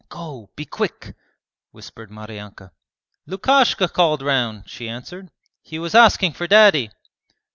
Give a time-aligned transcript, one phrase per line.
[0.09, 1.13] 'Go, be quick!'
[1.69, 2.71] whispered Maryanka.
[3.27, 5.29] 'Lukashka called round,' she answered;
[5.61, 6.89] 'he was asking for Daddy.'